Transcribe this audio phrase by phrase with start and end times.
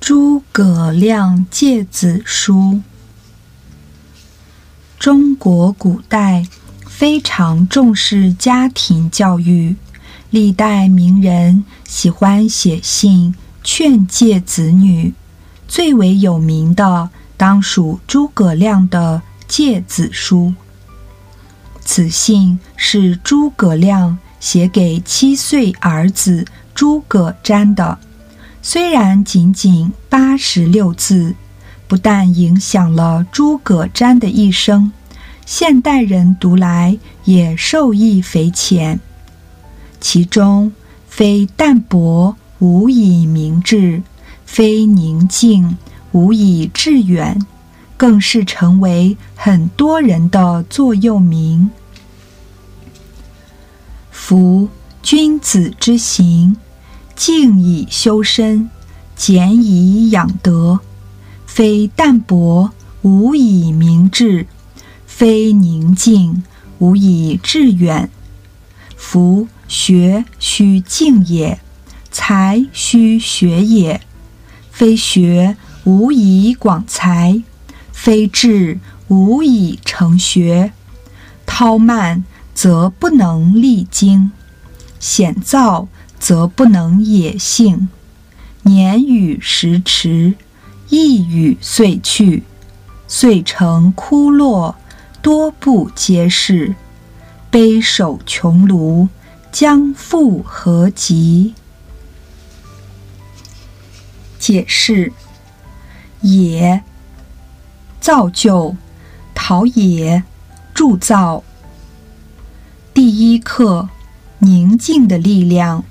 [0.00, 2.82] 诸葛亮诫子书。
[4.98, 6.46] 中国古代
[6.86, 9.76] 非常重视家庭教育，
[10.30, 15.12] 历代名人喜欢写信劝诫子女，
[15.66, 20.54] 最为有名的当属诸葛亮的诫子书。
[21.80, 27.98] 此信是诸葛亮写给七岁儿子诸葛瞻的。
[28.60, 31.34] 虽然仅仅八十六字，
[31.86, 34.90] 不但影响了诸葛瞻的一生，
[35.44, 38.98] 现代人读来也受益匪浅。
[40.00, 40.72] 其中
[41.08, 44.02] “非淡泊无以明志，
[44.46, 45.76] 非宁静
[46.12, 47.38] 无以致远”，
[47.96, 51.70] 更是成为很多人的座右铭。
[54.10, 54.68] 夫
[55.02, 56.56] 君子之行。
[57.16, 58.68] 静以修身，
[59.16, 60.80] 俭以养德，
[61.46, 64.46] 非淡泊无以明志，
[65.06, 66.42] 非宁静
[66.78, 68.10] 无以致远。
[68.96, 71.60] 夫学须静也，
[72.10, 74.00] 才须学也。
[74.70, 77.42] 非学无以广才，
[77.92, 80.72] 非志无以成学。
[81.46, 84.32] 韬慢则不能励精，
[84.98, 85.86] 险躁。
[86.24, 87.90] 则不能野性，
[88.62, 90.32] 年与时驰，
[90.88, 92.44] 意与岁去，
[93.06, 94.74] 遂成枯落，
[95.20, 96.76] 多不接世，
[97.50, 99.10] 悲守穷庐，
[99.52, 101.52] 将复何及？
[104.38, 105.12] 解释：
[106.22, 106.82] 也，
[108.00, 108.74] 造就，
[109.34, 110.22] 陶冶，
[110.72, 111.44] 铸造。
[112.94, 113.90] 第一课：
[114.38, 115.84] 宁静的力量。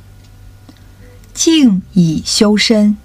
[1.34, 2.96] 静以修身，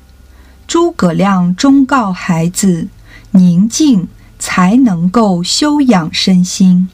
[0.67, 2.89] 诸葛亮忠告孩子：
[3.31, 4.09] 宁静
[4.39, 6.89] 才能够修养身心，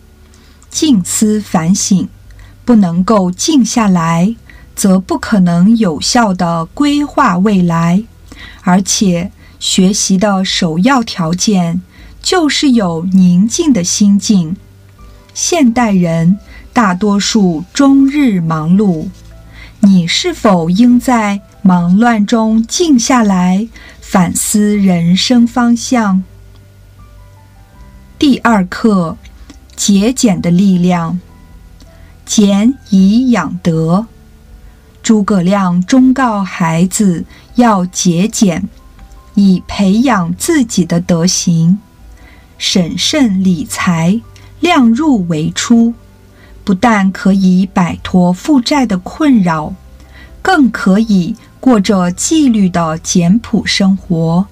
[0.70, 2.08] 静思反省。
[2.64, 4.34] 不能够静下来，
[4.74, 8.04] 则不可能有效的规划未来。
[8.62, 9.30] 而且，
[9.60, 11.82] 学习的首要条件
[12.22, 14.56] 就是有宁静的心境。
[15.34, 16.38] 现代人
[16.72, 19.08] 大多数终日忙碌。
[19.84, 23.68] 你是否应在忙乱中静下来，
[24.00, 26.24] 反思人生方向？
[28.18, 29.18] 第二课：
[29.76, 31.20] 节俭的力量。
[32.24, 34.06] 俭以养德。
[35.02, 38.66] 诸葛亮忠告孩子要节俭，
[39.34, 41.78] 以培养自己的德行，
[42.56, 44.18] 审慎理财，
[44.60, 45.92] 量入为出。
[46.64, 49.74] 不但可以摆脱负债的困扰，
[50.40, 54.46] 更可以过着纪律的简朴生活，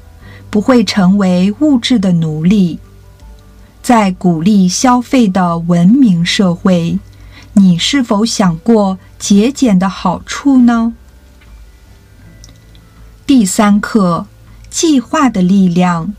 [0.50, 2.78] 不会成为物质的奴隶。
[3.82, 6.98] 在鼓励消费的文明社会，
[7.54, 10.92] 你是否想过节俭的好处呢？
[13.26, 14.26] 第三课：
[14.68, 16.14] 计划的力量。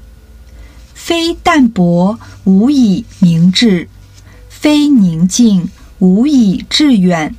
[0.94, 3.90] 非淡泊无以明志，
[4.50, 5.70] 非宁静。
[6.04, 7.34] 无以致远。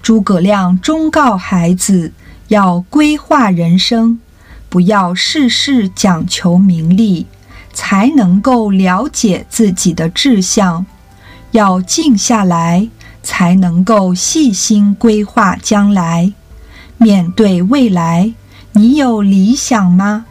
[0.00, 2.12] 诸葛亮忠告孩子
[2.46, 4.20] 要规划人生，
[4.68, 7.26] 不要事事讲求名利，
[7.72, 10.86] 才能够了解自己的志向。
[11.50, 12.88] 要静下来，
[13.24, 16.32] 才能够细心规划将来。
[16.96, 18.32] 面对未来，
[18.70, 20.26] 你有理想吗？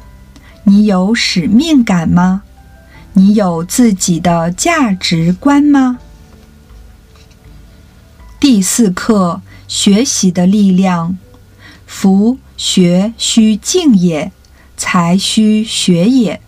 [0.64, 2.44] 你有使命感吗？
[3.12, 6.00] 你有自己的价值观吗？
[8.48, 11.18] 第四课：学习的力量。
[11.88, 14.32] 夫学须静也，
[14.78, 16.40] 才须学也。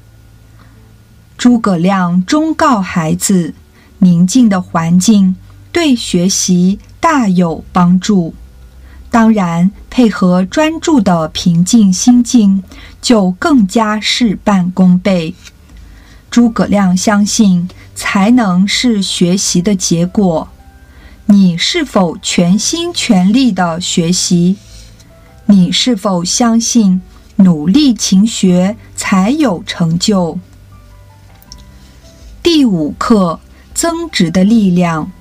[1.39, 3.55] 诸葛亮忠告孩子：
[3.97, 5.35] 宁静的环境
[5.71, 8.35] 对学习大有帮助。
[9.09, 12.63] 当然，配合专注的平静心境，
[13.01, 15.33] 就更加事半功倍。
[16.29, 20.47] 诸葛亮相信，才能是学习的结果。
[21.29, 24.55] 你是否全心全力的学习？
[25.47, 27.01] 你是否相信
[27.35, 30.39] 努力勤学才有成就？
[32.41, 33.41] 第五课：
[33.73, 35.11] 增值的力量。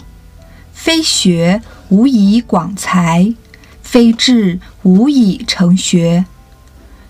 [0.72, 3.34] 非学无以广才，
[3.82, 6.24] 非志无以成学。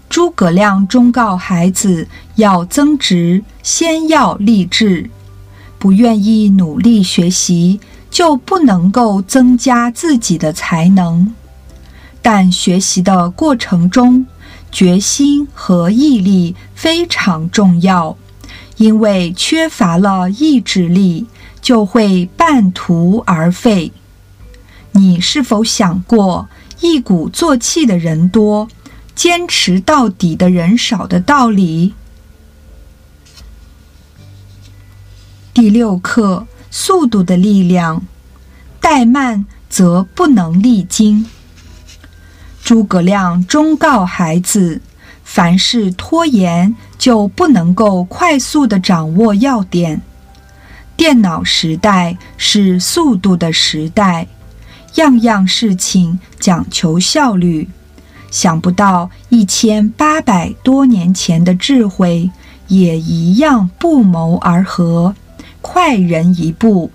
[0.09, 5.11] 诸葛亮忠告孩子要增值，先要立志。
[5.79, 7.79] 不愿意努力学习。
[8.17, 11.35] 就不能够增加自己的才能。
[12.23, 14.25] 但学习的过程中，
[14.73, 18.17] 决心和毅力非常重要，
[18.79, 21.27] 因为缺乏了意志力，
[21.61, 23.93] 就会半途而废。
[24.93, 26.49] 你是否想过，
[26.81, 28.67] 一鼓作气的人多，
[29.15, 31.93] 坚持到底的人少的道理？
[35.53, 36.47] 第六课：
[36.79, 38.03] 速度的力量。
[38.83, 41.25] 怠慢则不能励精。
[42.63, 44.83] 诸葛亮忠告孩子：
[45.25, 50.03] 凡事拖延，就不能够快速的掌握要点。
[50.99, 54.27] 电脑时代是速度的时代，
[54.97, 57.71] 样样事情讲求效率。
[58.31, 62.31] 想不到一千八百多年前的智慧，
[62.69, 65.15] 也一样不谋而合，
[65.69, 66.93] 快人一步。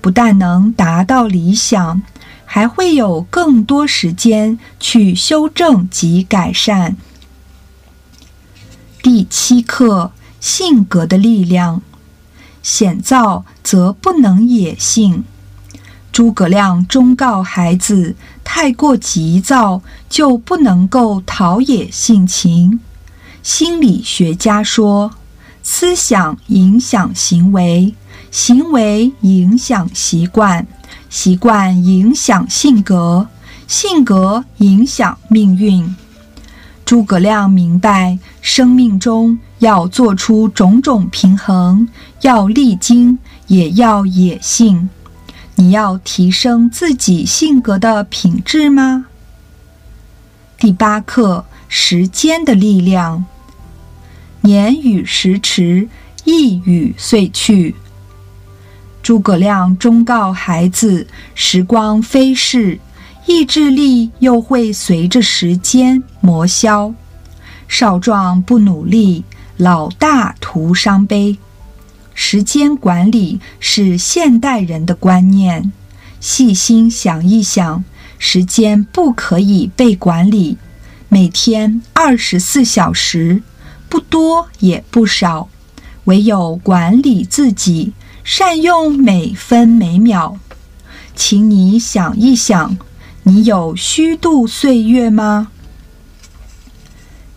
[0.00, 2.02] 不但能达到理想，
[2.44, 6.96] 还会有更多时间去修正及改善。
[9.00, 10.10] 第七课：
[10.40, 11.82] 性格的力量。
[12.62, 15.22] 险躁则不能野性。
[16.10, 22.80] 诸葛亮忠告孩子：太过急躁就不能够陶冶性情。
[23.42, 25.12] 心理学家说，
[25.62, 27.94] 思想影响行为。
[28.30, 30.64] 行为影响习惯，
[31.08, 33.26] 习惯影响性格，
[33.66, 35.96] 性格影响命运。
[36.84, 41.88] 诸葛亮明白，生命中要做出种种平衡，
[42.20, 43.18] 要励精，
[43.48, 44.88] 也要野性。
[45.56, 49.06] 你要提升自己性格的品质吗？
[50.56, 53.24] 第八课：时间的力量。
[54.42, 55.88] 年与时迟，
[56.24, 57.74] 一与岁去。
[59.02, 62.78] 诸葛亮忠告孩子：时光飞逝，
[63.26, 66.94] 意志力又会随着时间磨消。
[67.68, 69.24] 少壮不努力，
[69.56, 71.38] 老大徒伤悲。
[72.14, 75.72] 时间管理是现代人的观念。
[76.18, 77.84] 细心想一想，
[78.18, 80.58] 时间不可以被管理。
[81.08, 83.42] 每天二十四小时，
[83.90, 85.48] 不多也不少，
[86.04, 87.92] 唯有管理自己。
[88.22, 90.38] 善用每分每秒，
[91.16, 92.78] 请你想一想，
[93.24, 95.50] 你有虚度岁月吗？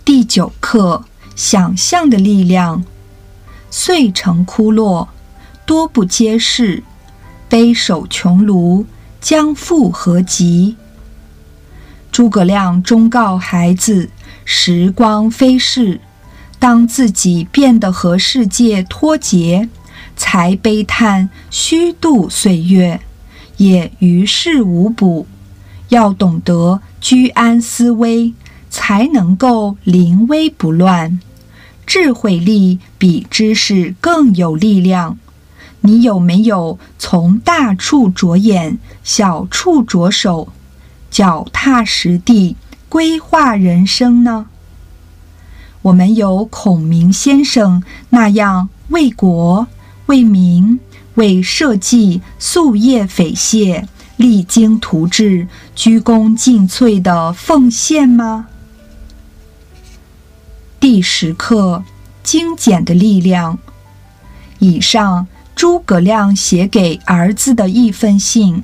[0.06, 1.06] 第九课：
[1.36, 2.84] 想象的力量。
[3.72, 5.10] 遂成枯落，
[5.66, 6.84] 多不接世；
[7.50, 8.86] 悲守穷庐，
[9.20, 10.76] 将复何及？
[12.12, 14.12] 诸葛亮忠告孩子：
[14.46, 16.00] 时光飞逝，
[16.64, 19.68] 当自己变得和世界脱节。
[20.16, 23.02] 才悲叹虚度岁月，
[23.58, 25.28] 也于事无补。
[25.90, 28.34] 要懂得居安思危，
[28.70, 31.20] 才能够临危不乱。
[31.86, 35.18] 智慧力比知识更有力量。
[35.82, 40.48] 你有没有从大处着眼，小处着手，
[41.12, 42.56] 脚踏实地
[42.88, 44.46] 规划人生呢？
[45.84, 49.68] 我们有孔明先生那样为国。
[50.08, 50.82] 为民、
[51.16, 53.88] 为社稷夙夜匪懈、
[54.18, 58.48] 励精图治、鞠躬尽瘁的奉献吗？
[60.82, 61.86] 第十课：
[62.22, 63.58] 精简的力量。
[64.60, 65.26] 以上
[65.56, 68.62] 诸葛亮写给儿子的一封信，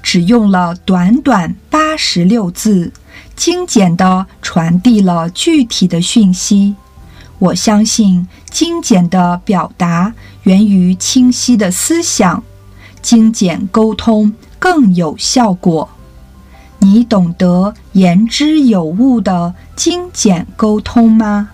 [0.00, 2.92] 只用了短短八十六字，
[3.36, 6.74] 精简地传递了具体的讯息。
[7.38, 12.42] 我相信精简的表达源于清晰的思想，
[13.00, 15.88] 精简沟通更有效果。
[16.80, 21.50] 你懂得言之有物的精简沟通吗？